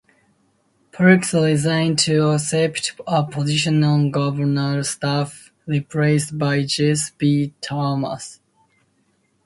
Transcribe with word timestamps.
Parks 0.91 1.31
resigned 1.31 1.99
to 1.99 2.29
accept 2.29 2.93
a 3.05 3.23
position 3.23 3.83
on 3.83 4.09
Governor's 4.09 4.89
staff, 4.89 5.51
replaced 5.67 6.39
by 6.39 6.63
Jesse 6.63 7.13
B. 7.19 7.53
Thomas. 7.61 8.39